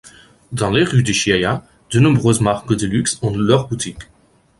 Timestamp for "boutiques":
3.67-4.07